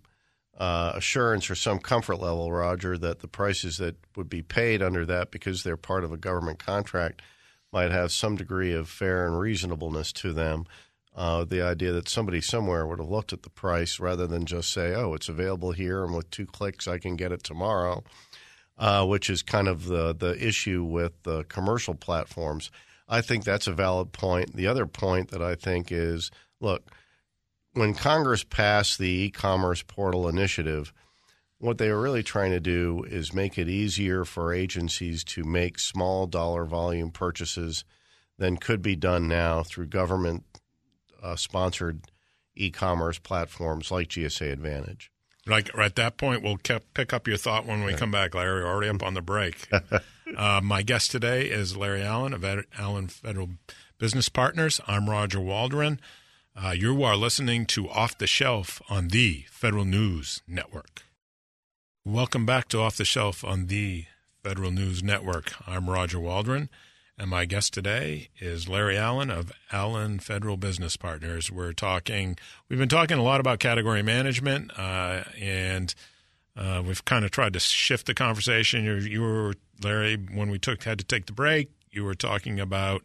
[0.58, 5.06] uh, assurance or some comfort level, Roger, that the prices that would be paid under
[5.06, 7.22] that, because they're part of a government contract,
[7.72, 10.66] might have some degree of fair and reasonableness to them.
[11.14, 14.72] Uh, the idea that somebody somewhere would have looked at the price rather than just
[14.72, 18.04] say, "Oh, it's available here, and with two clicks, I can get it tomorrow,"
[18.78, 22.70] uh, which is kind of the the issue with the commercial platforms.
[23.08, 24.54] I think that's a valid point.
[24.54, 26.88] The other point that I think is, look,
[27.78, 30.92] when Congress passed the e-commerce portal initiative,
[31.58, 35.78] what they were really trying to do is make it easier for agencies to make
[35.78, 37.84] small dollar volume purchases
[38.36, 40.44] than could be done now through government
[41.22, 42.02] uh, sponsored
[42.56, 45.10] e-commerce platforms like GSA Advantage.
[45.46, 48.62] Like at that point, we'll pick up your thought when we come back, Larry.
[48.62, 49.68] We're already up on the break.
[50.36, 52.44] uh, my guest today is Larry Allen of
[52.76, 53.50] Allen Federal
[53.98, 54.80] Business Partners.
[54.86, 56.00] I'm Roger Waldron.
[56.60, 61.04] Uh, you are listening to Off the Shelf on the Federal News Network.
[62.04, 64.06] Welcome back to Off the Shelf on the
[64.42, 65.52] Federal News Network.
[65.68, 66.68] I'm Roger Waldron.
[67.16, 71.48] And my guest today is Larry Allen of Allen Federal Business Partners.
[71.48, 72.36] We're talking,
[72.68, 75.94] we've been talking a lot about category management, uh, and
[76.56, 78.84] uh, we've kind of tried to shift the conversation.
[78.84, 82.58] You, you were, Larry, when we took had to take the break, you were talking
[82.58, 83.02] about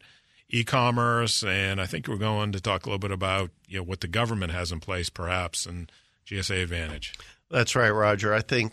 [0.53, 4.01] e-commerce, and I think we're going to talk a little bit about you know what
[4.01, 5.91] the government has in place, perhaps, and
[6.25, 7.13] GSA Advantage.
[7.49, 8.33] That's right, Roger.
[8.33, 8.71] I think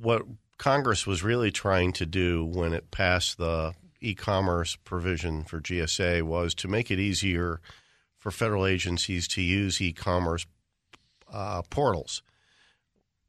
[0.00, 0.22] what
[0.58, 6.54] Congress was really trying to do when it passed the e-commerce provision for GSA was
[6.56, 7.60] to make it easier
[8.16, 10.46] for federal agencies to use e-commerce
[11.32, 12.22] uh, portals.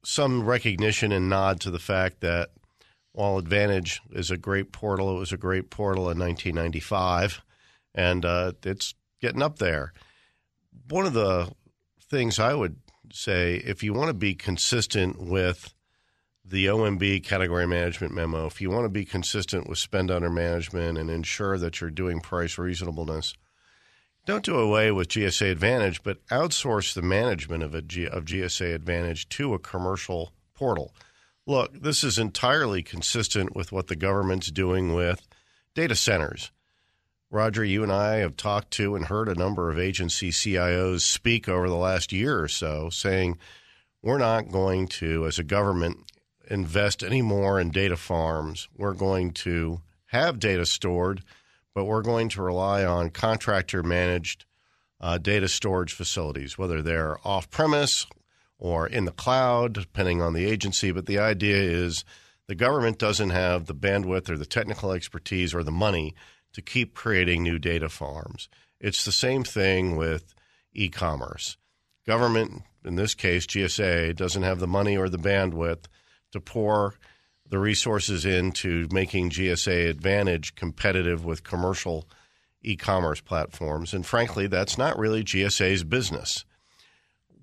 [0.04, 2.50] Some recognition and nod to the fact that
[3.14, 7.42] while Advantage is a great portal, it was a great portal in 1995,
[7.94, 9.94] and uh, it's getting up there.
[10.90, 11.52] One of the
[12.02, 12.78] things I would
[13.12, 15.74] say, if you want to be consistent with
[16.46, 20.98] the OMB category management memo, if you want to be consistent with spend under management
[20.98, 23.34] and ensure that you're doing price reasonableness,
[24.26, 29.54] don't do away with GSA Advantage, but outsource the management of, of GSA Advantage to
[29.54, 30.94] a commercial portal.
[31.46, 35.28] Look, this is entirely consistent with what the government's doing with
[35.74, 36.52] data centers.
[37.32, 41.48] Roger, you and I have talked to and heard a number of agency CIOs speak
[41.48, 43.38] over the last year or so saying
[44.02, 46.12] we're not going to, as a government,
[46.50, 48.68] invest any more in data farms.
[48.76, 51.22] We're going to have data stored
[51.80, 54.46] but we're going to rely on contractor managed
[55.00, 58.06] uh, data storage facilities, whether they're off premise
[58.58, 60.92] or in the cloud, depending on the agency.
[60.92, 62.04] But the idea is
[62.48, 66.16] the government doesn't have the bandwidth or the technical expertise or the money
[66.54, 68.50] to keep creating new data farms.
[68.80, 70.34] It's the same thing with
[70.74, 71.58] e commerce.
[72.06, 75.86] Government, in this case, GSA, doesn't have the money or the bandwidth
[76.32, 76.96] to pour
[77.48, 82.08] the resources into making GSA Advantage competitive with commercial
[82.62, 83.94] e commerce platforms.
[83.94, 86.46] And frankly, that's not really GSA's business.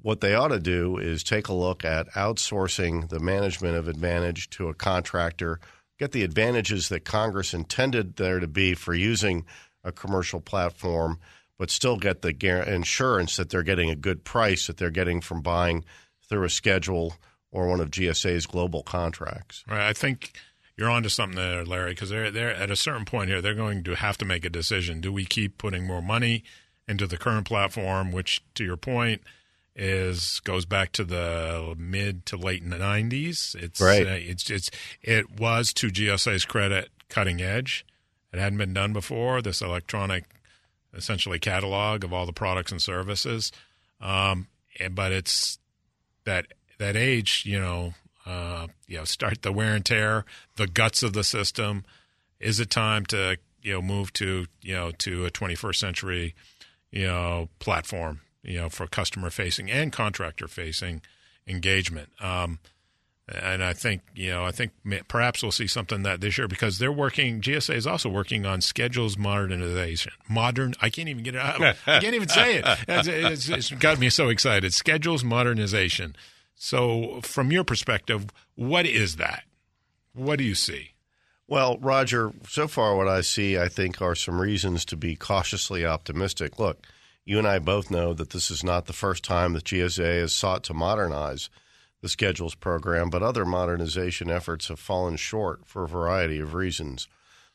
[0.02, 4.48] What they ought to do is take a look at outsourcing the management of Advantage
[4.50, 5.58] to a contractor,
[5.98, 9.44] get the advantages that Congress intended there to be for using
[9.82, 11.18] a commercial platform,
[11.58, 12.34] but still get the
[12.66, 15.84] insurance that they're getting a good price that they're getting from buying
[16.28, 17.14] through a schedule
[17.50, 19.64] or one of GSA's global contracts.
[19.68, 19.88] Right.
[19.88, 20.32] I think
[20.76, 23.40] you're onto something there, Larry, because they're they're at a certain point here.
[23.40, 25.00] They're going to have to make a decision.
[25.00, 26.44] Do we keep putting more money
[26.86, 29.22] into the current platform, which, to your point,
[29.76, 33.54] is goes back to the mid to late 90s.
[33.54, 34.06] It's right.
[34.06, 34.70] Uh, it's it's
[35.02, 37.84] it was to GSA's credit cutting edge.
[38.32, 39.42] It hadn't been done before.
[39.42, 40.24] This electronic,
[40.94, 43.52] essentially catalog of all the products and services,
[44.00, 44.48] um,
[44.80, 45.58] and, but it's
[46.24, 46.46] that
[46.78, 50.24] that age, you know, uh, you know, start the wear and tear,
[50.56, 51.84] the guts of the system.
[52.40, 56.34] Is it time to you know move to you know to a 21st century
[56.90, 61.02] you know platform you know for customer facing and contractor facing
[61.46, 62.10] engagement?
[62.20, 62.58] Um,
[63.28, 64.72] and I think you know I think
[65.08, 67.40] perhaps we'll see something that this year because they're working.
[67.40, 70.12] GSA is also working on schedules modernization.
[70.28, 70.74] Modern.
[70.80, 71.60] I can't even get it out.
[71.86, 72.64] I can't even say it.
[72.88, 74.72] It's, it's, it's got me so excited.
[74.72, 76.16] Schedules modernization.
[76.54, 79.42] So, from your perspective, what is that?
[80.14, 80.92] What do you see?
[81.48, 85.84] Well, Roger, so far what I see, I think, are some reasons to be cautiously
[85.84, 86.58] optimistic.
[86.58, 86.86] Look,
[87.26, 90.32] you and I both know that this is not the first time that GSA has
[90.32, 91.50] sought to modernize
[92.00, 97.08] the schedules program, but other modernization efforts have fallen short for a variety of reasons.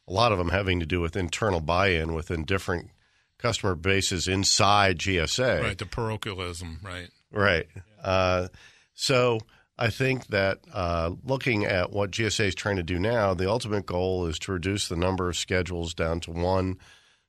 [0.08, 2.90] A lot of them having to do with internal buy in within different
[3.38, 5.62] customer bases inside GSA.
[5.62, 7.10] Right, the parochialism, right.
[7.32, 7.68] Right.
[8.04, 8.50] Uh,
[8.94, 9.40] so
[9.78, 13.86] I think that uh, looking at what GSA is trying to do now, the ultimate
[13.86, 16.78] goal is to reduce the number of schedules down to one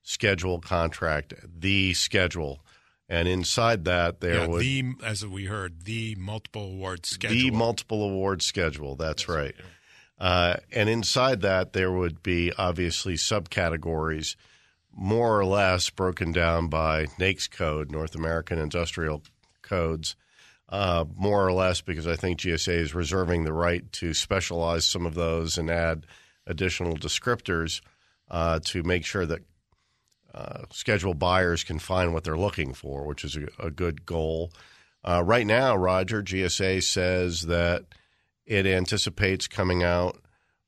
[0.02, 2.64] schedule contract, the schedule.
[3.08, 7.36] And inside that, there yeah, was the, as we heard, the multiple award schedule.
[7.36, 8.96] The multiple award schedule.
[8.96, 9.54] That's, right.
[10.18, 14.36] Uh, and inside that, there would be obviously subcategories,
[14.94, 19.22] more or less broken down by NAICS code, North American Industrial
[19.62, 20.16] Codes,
[20.68, 25.06] uh, more or less because I think GSA is reserving the right to specialize some
[25.06, 26.06] of those and add
[26.46, 27.80] additional descriptors
[28.30, 29.40] uh, to make sure that
[30.34, 34.52] uh, schedule buyers can find what they're looking for, which is a, a good goal.
[35.04, 37.84] Uh, right now, Roger, GSA says that
[38.46, 40.18] it anticipates coming out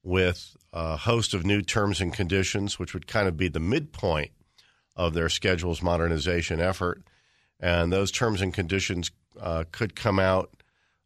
[0.02, 4.32] with a host of new terms and conditions, which would kind of be the midpoint
[4.96, 7.02] of their schedules modernization effort.
[7.58, 10.50] And those terms and conditions uh, could come out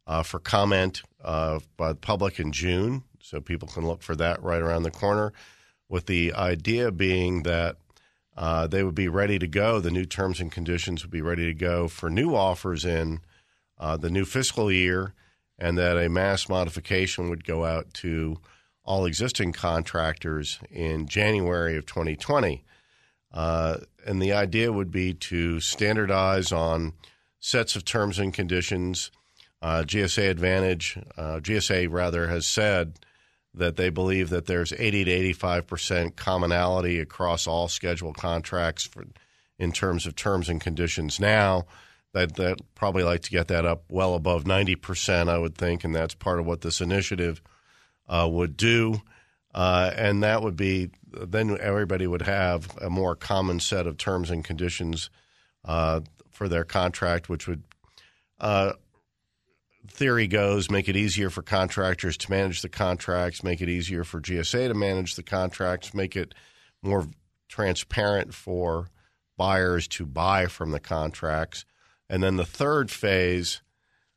[0.05, 4.41] uh, for comment uh, by the public in June, so people can look for that
[4.43, 5.33] right around the corner.
[5.87, 7.77] With the idea being that
[8.39, 11.45] uh, they would be ready to go, the new terms and conditions would be ready
[11.45, 13.19] to go for new offers in
[13.77, 15.13] uh, the new fiscal year,
[15.57, 18.37] and that a mass modification would go out to
[18.85, 22.63] all existing contractors in January of 2020.
[23.33, 23.75] Uh,
[24.07, 26.93] and the idea would be to standardize on
[27.41, 29.11] sets of terms and conditions.
[29.61, 32.99] Uh, GSA Advantage, uh, GSA rather, has said
[33.59, 39.05] that they believe that there's 80 to 85 percent commonality across all scheduled contracts for,
[39.57, 41.65] in terms of terms and conditions now.
[42.13, 45.83] That that probably like to get that up well above 90 percent, I would think,
[45.83, 47.41] and that's part of what this initiative
[48.07, 49.01] uh, would do.
[49.53, 54.29] Uh, and that would be then everybody would have a more common set of terms
[54.29, 55.09] and conditions
[55.65, 57.63] uh, for their contract, which would,
[58.39, 58.73] uh,
[59.91, 64.21] theory goes, make it easier for contractors to manage the contracts, make it easier for
[64.21, 66.33] GSA to manage the contracts, make it
[66.81, 67.07] more
[67.47, 68.87] transparent for
[69.37, 71.65] buyers to buy from the contracts.
[72.09, 73.61] And then the third phase,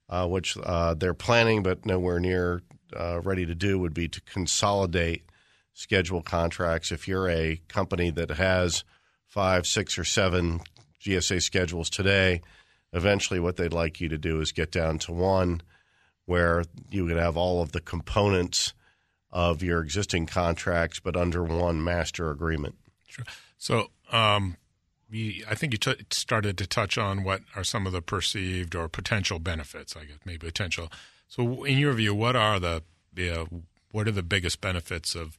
[0.09, 2.63] uh, which uh, they're planning but nowhere near
[2.99, 5.25] uh, ready to do, would be to consolidate
[5.73, 6.93] schedule contracts.
[6.93, 8.85] If you're a company that has
[9.27, 10.61] five, six, or seven
[11.01, 12.43] GSA schedules today,
[12.93, 15.63] eventually what they'd like you to do is get down to one
[16.27, 18.73] where you could have all of the components
[19.31, 22.77] of your existing contracts, but under one master agreement.
[23.07, 23.25] Sure.
[23.59, 24.57] So, um,
[25.11, 28.75] you, I think you t- started to touch on what are some of the perceived
[28.75, 29.97] or potential benefits.
[29.97, 30.91] I guess maybe potential.
[31.29, 32.83] So, in your view, what are the
[33.19, 33.45] uh,
[33.91, 35.37] what are the biggest benefits of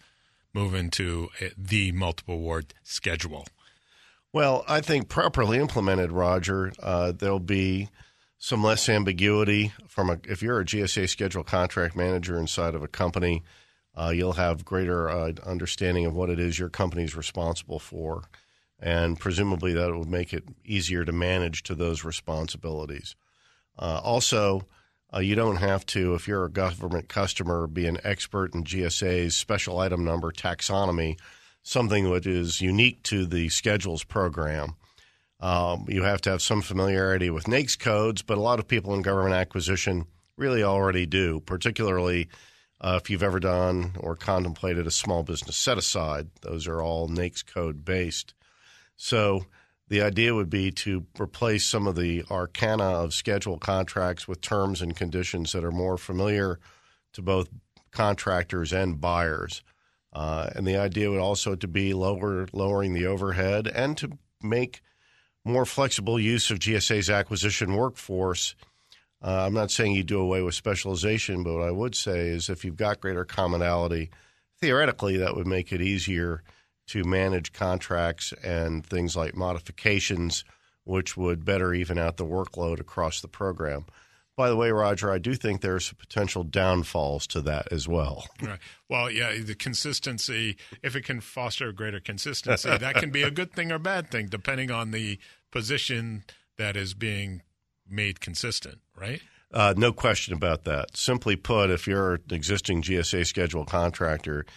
[0.53, 3.45] moving to the multiple award schedule?
[4.33, 7.89] Well, I think properly implemented, Roger, uh, there'll be
[8.39, 12.87] some less ambiguity from a, if you're a GSA schedule contract manager inside of a
[12.87, 13.43] company,
[13.95, 18.23] uh, you'll have greater uh, understanding of what it is your company is responsible for,
[18.79, 23.15] and presumably that will make it easier to manage to those responsibilities.
[23.77, 24.63] Uh, also,
[25.13, 29.35] uh, you don't have to, if you're a government customer, be an expert in GSA's
[29.35, 31.19] special item number taxonomy,
[31.63, 34.75] something that is unique to the schedules program.
[35.39, 38.93] Um, you have to have some familiarity with NAICS codes, but a lot of people
[38.93, 40.05] in government acquisition
[40.37, 42.29] really already do, particularly
[42.79, 46.29] uh, if you've ever done or contemplated a small business set aside.
[46.41, 48.33] Those are all NAICS code based.
[48.95, 49.45] So
[49.87, 54.81] the idea would be to replace some of the arcana of schedule contracts with terms
[54.81, 56.59] and conditions that are more familiar
[57.13, 57.49] to both
[57.91, 59.61] contractors and buyers.
[60.13, 64.81] Uh, and the idea would also to be lower lowering the overhead and to make
[65.43, 68.55] more flexible use of GSA's acquisition workforce.
[69.21, 72.49] Uh, I'm not saying you do away with specialization, but what I would say is
[72.49, 74.11] if you've got greater commonality,
[74.59, 76.43] theoretically that would make it easier
[76.87, 80.43] to manage contracts and things like modifications,
[80.83, 83.85] which would better even out the workload across the program.
[84.35, 88.25] By the way, Roger, I do think there's potential downfalls to that as well.
[88.41, 88.59] Right.
[88.89, 93.53] Well, yeah, the consistency, if it can foster greater consistency, that can be a good
[93.53, 95.19] thing or bad thing, depending on the
[95.51, 96.23] position
[96.57, 97.43] that is being
[97.87, 99.21] made consistent, right?
[99.53, 100.97] Uh, no question about that.
[100.97, 104.47] Simply put, if you're an existing GSA schedule contractor,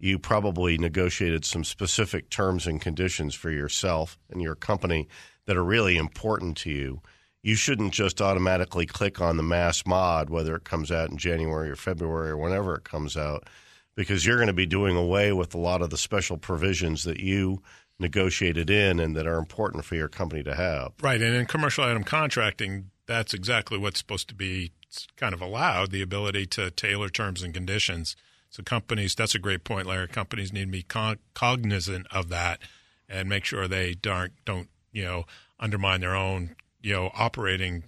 [0.00, 5.06] you probably negotiated some specific terms and conditions for yourself and your company
[5.46, 7.00] that are really important to you
[7.42, 11.70] you shouldn't just automatically click on the mass mod, whether it comes out in January
[11.70, 13.48] or February or whenever it comes out,
[13.94, 17.20] because you're going to be doing away with a lot of the special provisions that
[17.20, 17.60] you
[17.98, 20.92] negotiated in and that are important for your company to have.
[21.02, 21.20] Right.
[21.20, 24.72] And in commercial item contracting, that's exactly what's supposed to be
[25.16, 28.16] kind of allowed the ability to tailor terms and conditions.
[28.50, 30.08] So companies, that's a great point, Larry.
[30.08, 32.60] Companies need to be con- cognizant of that
[33.08, 35.24] and make sure they don't, don't you know,
[35.58, 37.84] undermine their own you know operating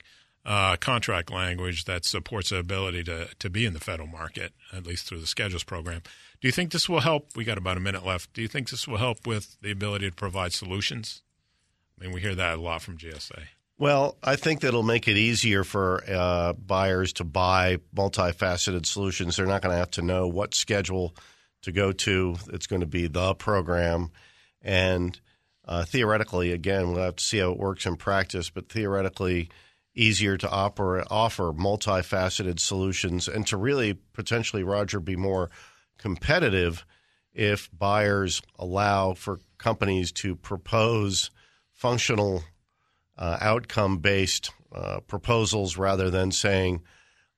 [0.46, 4.86] uh, contract language that supports the ability to to be in the federal market, at
[4.86, 6.02] least through the schedules program.
[6.40, 7.28] Do you think this will help?
[7.36, 8.32] We got about a minute left.
[8.34, 11.22] Do you think this will help with the ability to provide solutions?
[11.98, 13.44] I mean, we hear that a lot from GSA.
[13.78, 19.36] Well, I think that'll make it easier for uh, buyers to buy multifaceted solutions.
[19.36, 21.14] They're not going to have to know what schedule
[21.62, 22.36] to go to.
[22.52, 24.10] It's going to be the program,
[24.62, 25.18] and
[25.66, 29.48] uh, theoretically, again, we'll have to see how it works in practice, but theoretically,
[29.94, 35.50] easier to operate, offer multifaceted solutions and to really potentially, Roger, be more
[35.98, 36.84] competitive
[37.32, 41.30] if buyers allow for companies to propose
[41.72, 42.42] functional
[43.16, 46.82] uh, outcome based uh, proposals rather than saying,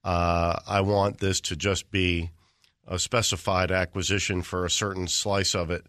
[0.02, 2.30] uh, I want this to just be
[2.88, 5.84] a specified acquisition for a certain slice of it.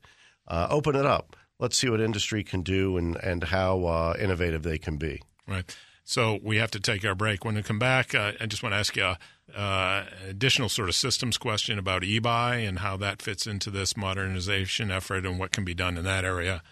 [0.48, 4.64] Uh, open it up let's see what industry can do and and how uh, innovative
[4.64, 5.22] they can be.
[5.48, 5.76] Right.
[6.04, 7.44] So we have to take our break.
[7.44, 9.18] When we come back, uh, I just want to ask you an
[9.54, 14.90] uh, additional sort of systems question about eBuy and how that fits into this modernization
[14.90, 16.64] effort and what can be done in that area.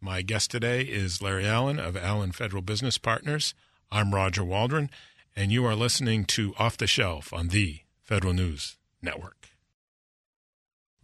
[0.00, 3.54] My guest today is Larry Allen of Allen Federal Business Partners.
[3.90, 4.90] I'm Roger Waldron,
[5.34, 9.45] and you are listening to Off the Shelf on the Federal News Network.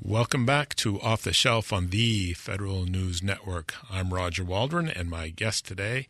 [0.05, 3.75] Welcome back to Off the Shelf on the Federal News Network.
[3.89, 6.09] I'm Roger Waldron, and my guest today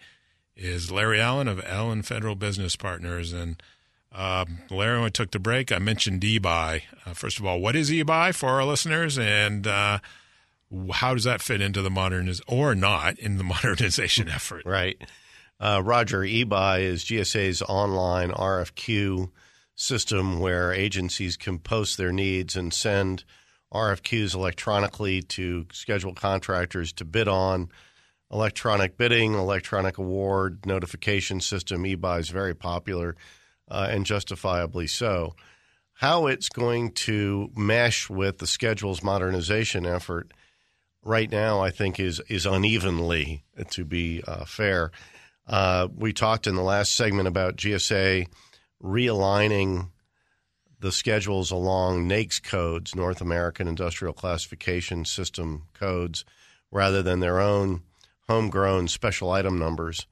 [0.56, 3.34] is Larry Allen of Allen Federal Business Partners.
[3.34, 3.62] And
[4.10, 6.84] um, Larry, when I took the break, I mentioned eBuy.
[7.04, 9.98] Uh, first of all, what is eBuy for our listeners, and uh,
[10.92, 14.64] how does that fit into the moderniz or not in the modernization effort?
[14.64, 14.96] Right,
[15.60, 16.20] uh, Roger.
[16.20, 19.30] eBuy is GSA's online RFQ
[19.74, 23.24] system where agencies can post their needs and send
[23.72, 27.70] RFQs electronically to schedule contractors to bid on.
[28.30, 31.84] electronic bidding, electronic award notification system.
[31.84, 33.14] eBuy is very popular
[33.68, 35.34] uh, and justifiably so.
[35.94, 40.32] How it's going to mesh with the schedule's modernization effort
[41.02, 44.90] right now, I think, is is unevenly, to be uh, fair.
[45.46, 48.28] Uh, we talked in the last segment about GSA
[48.82, 49.90] realigning
[50.82, 56.24] the schedules along NAICS codes, North American Industrial Classification System codes,
[56.72, 57.82] rather than their own
[58.28, 60.06] homegrown special item numbers.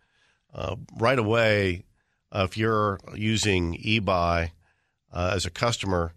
[0.54, 1.84] Uh, right away,
[2.30, 4.52] uh, if you're using eBuy
[5.12, 6.14] uh, as a customer,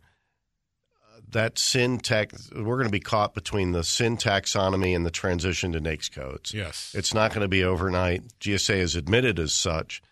[1.32, 5.72] that SIN tax, we're going to be caught between the SIN taxonomy and the transition
[5.72, 6.54] to NAICS codes.
[6.54, 6.94] Yes.
[6.96, 8.22] It's not going to be overnight.
[8.40, 10.04] GSA has admitted as such.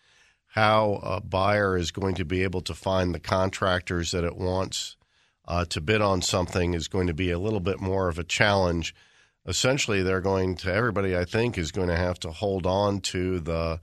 [0.51, 4.97] How a buyer is going to be able to find the contractors that it wants
[5.47, 8.23] uh, to bid on something is going to be a little bit more of a
[8.23, 8.93] challenge.
[9.45, 13.39] Essentially, they're going to, everybody I think is going to have to hold on to
[13.39, 13.79] the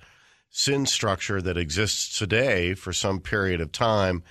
[0.50, 4.22] SIN structure that exists today for some period of time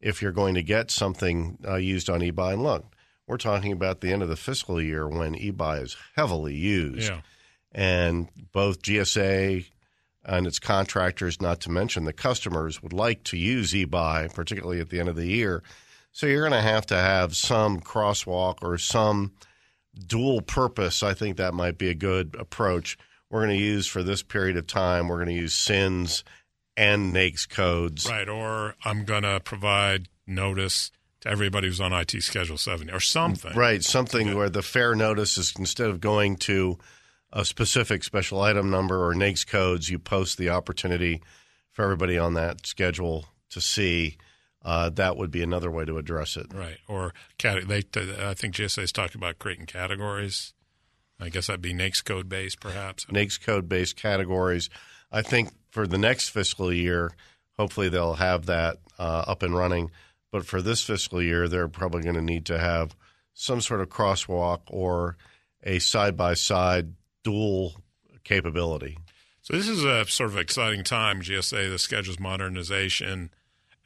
[0.00, 2.52] if you're going to get something uh, used on eBuy.
[2.54, 2.94] And look,
[3.26, 7.10] we're talking about the end of the fiscal year when eBuy is heavily used.
[7.10, 7.20] Yeah.
[7.72, 9.66] And both GSA
[10.24, 14.90] and its contractors, not to mention the customers, would like to use eBuy, particularly at
[14.90, 15.62] the end of the year.
[16.12, 19.32] So you're going to have to have some crosswalk or some
[20.06, 21.02] dual purpose.
[21.02, 22.96] I think that might be a good approach.
[23.30, 26.24] We're going to use for this period of time, we're going to use SINs
[26.76, 28.08] and NAICS codes.
[28.08, 28.28] Right.
[28.28, 33.54] Or I'm going to provide notice to everybody who's on IT Schedule 70 or something.
[33.54, 33.82] Right.
[33.82, 34.34] Something yeah.
[34.34, 36.78] where the fair notice is instead of going to
[37.34, 41.20] a specific special item number or NAICS codes, you post the opportunity
[41.72, 44.16] for everybody on that schedule to see.
[44.64, 46.46] Uh, that would be another way to address it.
[46.54, 46.78] Right.
[46.88, 47.12] Or
[47.42, 47.82] they,
[48.22, 50.54] I think GSA is talking about creating categories.
[51.20, 53.04] I guess that'd be NAICS code based, perhaps.
[53.06, 54.70] NAICS code based categories.
[55.10, 57.12] I think for the next fiscal year,
[57.58, 59.90] hopefully they'll have that uh, up and running.
[60.30, 62.96] But for this fiscal year, they're probably going to need to have
[63.32, 65.16] some sort of crosswalk or
[65.64, 67.82] a side by side dual
[68.22, 68.96] capability.
[69.42, 71.20] So this is a sort of exciting time.
[71.20, 73.30] GSA, the schedules modernization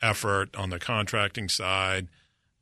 [0.03, 2.09] effort on the contracting side.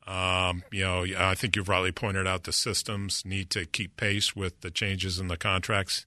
[0.06, 4.36] Um, you know, I think you've rightly pointed out the systems need to keep pace
[4.36, 6.06] with the changes in the contracts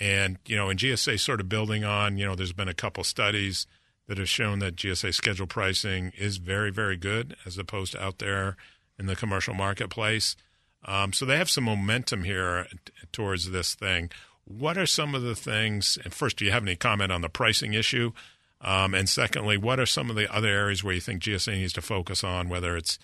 [0.00, 3.04] and, you know, in GSA sort of building on, you know, there's been a couple
[3.04, 3.66] studies
[4.08, 8.18] that have shown that GSA schedule pricing is very, very good as opposed to out
[8.18, 8.56] there
[8.98, 10.36] in the commercial marketplace.
[10.84, 12.66] Um, so they have some momentum here
[13.12, 14.10] towards this thing.
[14.44, 15.98] What are some of the things?
[16.02, 18.12] And first, do you have any comment on the pricing issue?
[18.60, 21.72] Um, and secondly, what are some of the other areas where you think GSA needs
[21.74, 22.98] to focus on, whether it's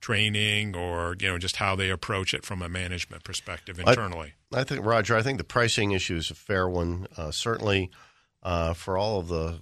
[0.00, 4.34] training or you know just how they approach it from a management perspective internally?
[4.52, 7.06] I, I think Roger, I think the pricing issue is a fair one.
[7.16, 7.90] Uh, certainly,
[8.42, 9.60] uh, for all of the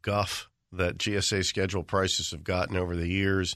[0.00, 3.54] guff that GSA schedule prices have gotten over the years,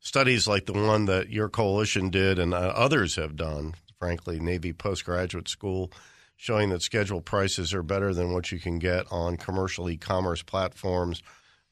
[0.00, 4.72] studies like the one that your coalition did and uh, others have done, frankly, Navy
[4.72, 5.90] Postgraduate School,
[6.36, 11.22] showing that schedule prices are better than what you can get on commercial e-commerce platforms,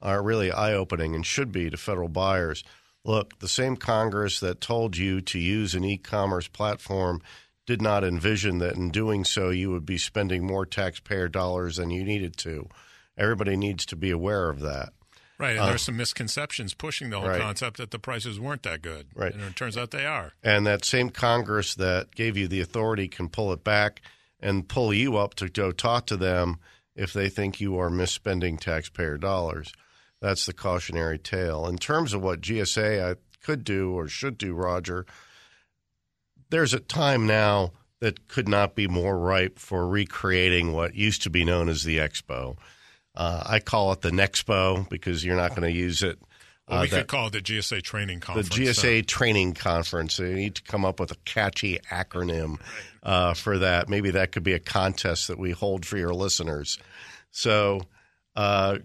[0.00, 2.64] are really eye-opening and should be to federal buyers
[3.04, 7.20] look, the same Congress that told you to use an e commerce platform
[7.66, 11.90] did not envision that in doing so you would be spending more taxpayer dollars than
[11.90, 12.68] you needed to.
[13.16, 14.92] Everybody needs to be aware of that.
[15.38, 17.40] Right, and uh, there's some misconceptions pushing the whole right.
[17.40, 19.08] concept that the prices weren't that good.
[19.14, 19.34] Right.
[19.34, 20.32] And it turns out they are.
[20.44, 24.00] And that same Congress that gave you the authority can pull it back
[24.38, 26.58] and pull you up to go talk to them
[26.94, 29.72] if they think you are misspending taxpayer dollars.
[30.20, 31.66] That's the cautionary tale.
[31.66, 35.04] In terms of what GSA uh, could do or should do, Roger,
[36.50, 41.30] there's a time now that could not be more ripe for recreating what used to
[41.30, 42.56] be known as the Expo.
[43.14, 46.18] Uh, I call it the Nexpo because you're not going to use it.
[46.68, 48.48] Well, we uh, that, could call it the GSA Training Conference.
[48.48, 49.02] The GSA so.
[49.02, 50.16] Training Conference.
[50.16, 52.58] They need to come up with a catchy acronym
[53.02, 53.88] uh, for that.
[53.88, 56.78] Maybe that could be a contest that we hold for your listeners.
[57.30, 57.82] So,
[58.34, 58.78] uh,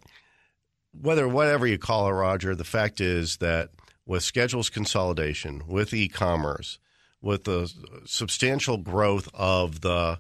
[1.00, 3.70] whether whatever you call it, Roger, the fact is that
[4.06, 6.80] with schedules consolidation, with e-commerce,
[7.22, 7.72] with the
[8.06, 10.20] substantial growth of the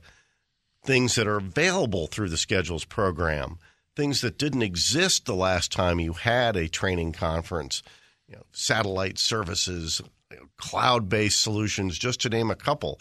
[0.86, 3.58] things that are available through the schedules program,
[4.00, 7.84] things that didn't exist the last time you had a training conference,
[8.30, 12.98] you know, satellite services, you know, cloud-based solutions, just to name a couple.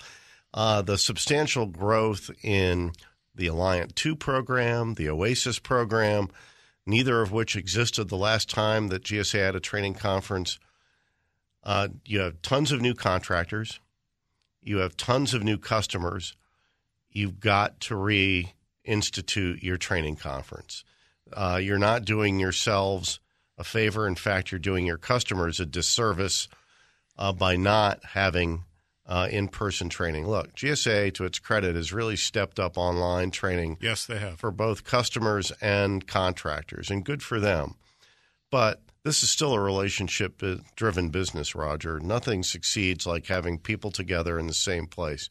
[0.53, 2.91] Uh, the substantial growth in
[3.33, 6.31] the Alliant 2 program, the OASIS program,
[6.85, 10.59] neither of which existed the last time that GSA had a training conference.
[11.63, 13.79] Uh, you have tons of new contractors,
[14.61, 16.35] you have tons of new customers,
[17.09, 20.83] you've got to reinstitute your training conference.
[21.33, 23.21] Uh, you're not doing yourselves
[23.57, 24.07] a favor.
[24.07, 26.49] In fact, you're doing your customers a disservice
[27.19, 28.65] uh, by not having
[29.07, 30.27] uh, in person training.
[30.29, 33.79] Look, GSA, to its credit, has really stepped up online training.
[33.81, 34.39] Yes, they have.
[34.39, 37.75] For both customers and contractors, and good for them.
[38.51, 40.43] But this is still a relationship
[40.77, 41.99] driven business, Roger.
[41.99, 45.31] Nothing succeeds like having people together in the same place.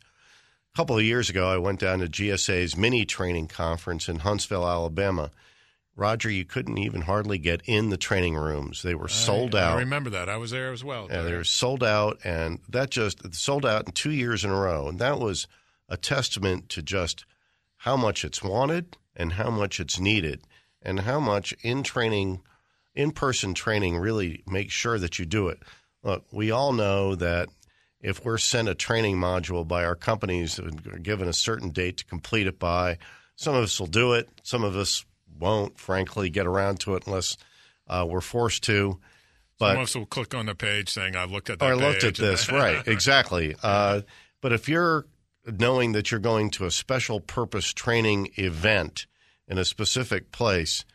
[0.74, 4.68] A couple of years ago, I went down to GSA's mini training conference in Huntsville,
[4.68, 5.32] Alabama
[5.98, 8.84] Roger, you couldn't even hardly get in the training rooms.
[8.84, 9.78] They were sold I, out.
[9.78, 10.30] I remember that.
[10.30, 11.08] I was there as well.
[11.10, 14.56] And they were sold out, and that just sold out in two years in a
[14.56, 14.88] row.
[14.88, 15.48] And that was
[15.90, 17.26] a testament to just
[17.78, 20.42] how much it's wanted and how much it's needed,
[20.84, 22.42] and how much in training,
[22.94, 25.64] in person training, really makes sure that you do it.
[26.04, 27.50] Look, we all know that
[28.02, 32.06] if we're sent a training module by our companies, and given a certain date to
[32.06, 33.00] complete it by,
[33.36, 34.30] some of us will do it.
[34.44, 35.04] Some of us
[35.40, 37.38] won't, frankly, get around to it unless
[37.88, 39.00] uh, we're forced to.
[39.60, 42.16] But will click on the page saying, "I've looked at that." Or I looked at
[42.16, 42.86] this, right?
[42.88, 43.56] Exactly.
[43.64, 44.02] Uh,
[44.42, 45.08] but if you're
[45.46, 49.08] knowing that you're going to a special purpose training event
[49.48, 50.86] in a specific place,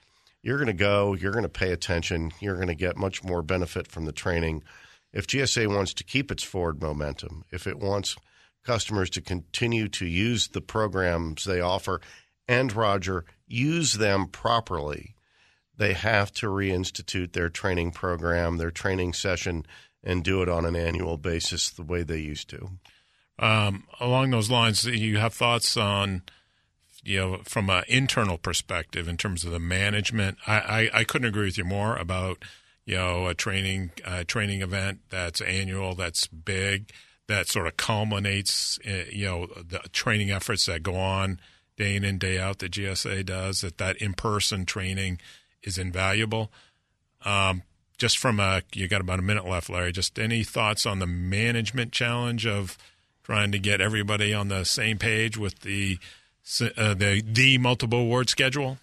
[0.43, 1.15] you're going to go.
[1.15, 2.33] You're going to pay attention.
[2.41, 4.63] You're going to get much more benefit from the training.
[5.13, 8.17] If GSA wants to keep its forward momentum, if it wants
[8.65, 12.01] customers to continue to use the programs they offer,
[12.49, 15.15] and Roger use them properly,
[15.77, 19.67] they have to reinstitute their training program, their training session,
[20.05, 22.71] and do it on an annual basis the way they used to.
[23.39, 26.23] Um, along those lines, you have thoughts on,
[27.03, 30.39] you know, from an internal perspective in terms of the management.
[30.47, 32.45] I, I, I couldn't agree with you more about,
[32.85, 36.91] you know, a training uh, training event that's annual, that's big,
[37.29, 41.41] that sort of culminates, uh, you know, the training efforts that go on
[41.77, 45.19] day in and day out that GSA does, that that in-person training
[45.63, 46.51] is invaluable.
[47.25, 47.63] Um,
[47.99, 49.93] just from a, you got about a minute left, Larry.
[49.93, 52.77] Just any thoughts on the management challenge of
[53.23, 55.99] trying to get everybody on the same page with the
[56.77, 58.79] uh, the the multiple award schedule?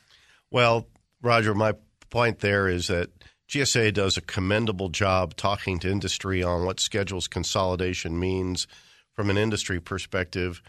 [0.50, 0.88] Well,
[1.22, 1.74] Roger, my
[2.10, 3.10] point there is that
[3.50, 8.68] GSA does a commendable job talking to industry on what schedules consolidation means
[9.14, 10.62] from an industry perspective.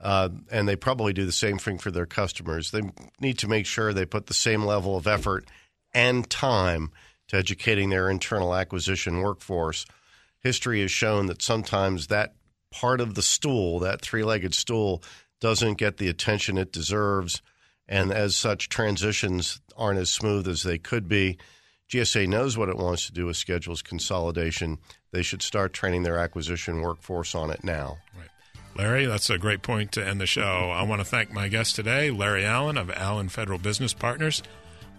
[0.00, 2.70] Uh, and they probably do the same thing for their customers.
[2.70, 2.82] They
[3.20, 5.46] need to make sure they put the same level of effort
[5.94, 6.90] and time
[7.28, 9.86] to educating their internal acquisition workforce.
[10.40, 12.34] History has shown that sometimes that
[12.70, 15.02] part of the stool, that three legged stool,
[15.40, 17.42] doesn't get the attention it deserves.
[17.88, 21.38] And as such, transitions aren't as smooth as they could be.
[21.88, 24.78] GSA knows what it wants to do with schedules consolidation.
[25.12, 27.98] They should start training their acquisition workforce on it now.
[28.16, 28.28] Right.
[28.76, 30.42] Larry, that's a great point to end the show.
[30.42, 30.78] Mm-hmm.
[30.78, 34.42] I want to thank my guest today, Larry Allen of Allen Federal Business Partners.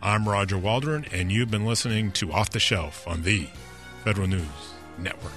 [0.02, 3.48] I'm Roger Waldron, and you've been listening to Off the Shelf on the
[4.04, 4.44] Federal News
[4.98, 5.34] Network.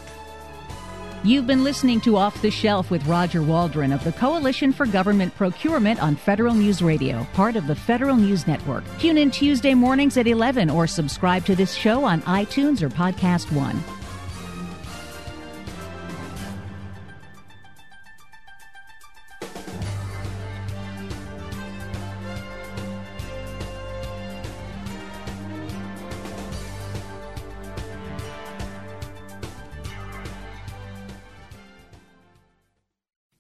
[1.22, 5.34] You've been listening to Off the Shelf with Roger Waldron of the Coalition for Government
[5.36, 8.84] Procurement on Federal News Radio, part of the Federal News Network.
[8.99, 13.53] Tune in Tuesday mornings at 11 or subscribe to this show on iTunes or Podcast
[13.53, 13.99] One.